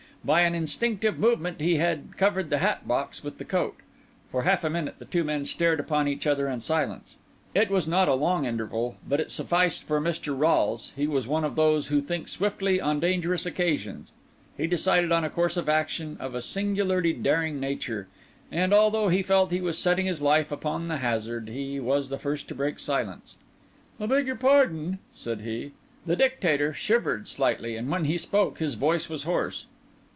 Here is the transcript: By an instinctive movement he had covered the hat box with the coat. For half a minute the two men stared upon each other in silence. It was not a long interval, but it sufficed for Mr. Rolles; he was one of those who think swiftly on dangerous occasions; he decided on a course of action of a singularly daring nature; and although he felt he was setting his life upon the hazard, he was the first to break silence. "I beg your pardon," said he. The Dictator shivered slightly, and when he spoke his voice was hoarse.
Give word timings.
By 0.23 0.41
an 0.41 0.53
instinctive 0.53 1.17
movement 1.17 1.61
he 1.61 1.77
had 1.77 2.15
covered 2.15 2.51
the 2.51 2.59
hat 2.59 2.87
box 2.87 3.23
with 3.23 3.39
the 3.39 3.43
coat. 3.43 3.77
For 4.31 4.43
half 4.43 4.63
a 4.63 4.69
minute 4.69 4.99
the 4.99 5.05
two 5.05 5.23
men 5.23 5.45
stared 5.45 5.79
upon 5.79 6.07
each 6.07 6.27
other 6.27 6.47
in 6.47 6.61
silence. 6.61 7.15
It 7.55 7.71
was 7.71 7.87
not 7.87 8.07
a 8.07 8.13
long 8.13 8.45
interval, 8.45 8.97
but 9.09 9.19
it 9.19 9.31
sufficed 9.31 9.83
for 9.83 9.99
Mr. 9.99 10.37
Rolles; 10.37 10.93
he 10.95 11.07
was 11.07 11.25
one 11.27 11.43
of 11.43 11.55
those 11.55 11.87
who 11.87 12.01
think 12.01 12.27
swiftly 12.27 12.79
on 12.79 12.99
dangerous 12.99 13.47
occasions; 13.47 14.13
he 14.55 14.67
decided 14.67 15.11
on 15.11 15.23
a 15.23 15.29
course 15.31 15.57
of 15.57 15.67
action 15.67 16.17
of 16.19 16.35
a 16.35 16.41
singularly 16.43 17.13
daring 17.13 17.59
nature; 17.59 18.07
and 18.51 18.75
although 18.75 19.07
he 19.07 19.23
felt 19.23 19.49
he 19.51 19.59
was 19.59 19.75
setting 19.75 20.05
his 20.05 20.21
life 20.21 20.51
upon 20.51 20.87
the 20.87 20.97
hazard, 20.97 21.49
he 21.49 21.79
was 21.79 22.09
the 22.09 22.19
first 22.19 22.47
to 22.47 22.53
break 22.53 22.77
silence. 22.77 23.37
"I 23.99 24.05
beg 24.05 24.27
your 24.27 24.35
pardon," 24.35 24.99
said 25.15 25.41
he. 25.41 25.71
The 26.05 26.15
Dictator 26.15 26.73
shivered 26.75 27.27
slightly, 27.27 27.75
and 27.75 27.89
when 27.89 28.05
he 28.05 28.19
spoke 28.19 28.59
his 28.59 28.75
voice 28.75 29.09
was 29.09 29.23
hoarse. 29.23 29.65